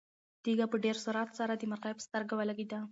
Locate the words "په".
0.71-0.77, 1.97-2.03